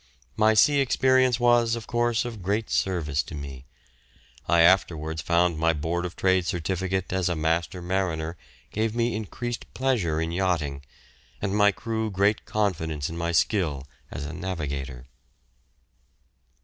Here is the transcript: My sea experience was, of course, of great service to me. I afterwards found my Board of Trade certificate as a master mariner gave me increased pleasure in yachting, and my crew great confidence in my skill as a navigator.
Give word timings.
My 0.35 0.55
sea 0.55 0.79
experience 0.79 1.39
was, 1.39 1.75
of 1.75 1.85
course, 1.85 2.25
of 2.25 2.41
great 2.41 2.71
service 2.71 3.21
to 3.21 3.35
me. 3.35 3.65
I 4.47 4.61
afterwards 4.61 5.21
found 5.21 5.59
my 5.59 5.73
Board 5.73 6.07
of 6.07 6.15
Trade 6.15 6.47
certificate 6.47 7.13
as 7.13 7.29
a 7.29 7.35
master 7.35 7.83
mariner 7.83 8.35
gave 8.71 8.95
me 8.95 9.15
increased 9.15 9.71
pleasure 9.75 10.19
in 10.19 10.31
yachting, 10.31 10.81
and 11.39 11.55
my 11.55 11.71
crew 11.71 12.09
great 12.09 12.45
confidence 12.45 13.11
in 13.11 13.15
my 13.15 13.31
skill 13.31 13.85
as 14.09 14.25
a 14.25 14.33
navigator. 14.33 15.05